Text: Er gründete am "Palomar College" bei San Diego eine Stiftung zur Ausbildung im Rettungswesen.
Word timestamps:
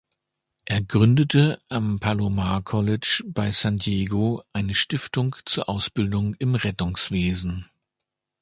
Er 0.65 0.81
gründete 0.81 1.59
am 1.69 1.99
"Palomar 1.99 2.63
College" 2.63 3.23
bei 3.27 3.51
San 3.51 3.77
Diego 3.77 4.43
eine 4.51 4.73
Stiftung 4.73 5.35
zur 5.45 5.69
Ausbildung 5.69 6.33
im 6.39 6.55
Rettungswesen. 6.55 7.69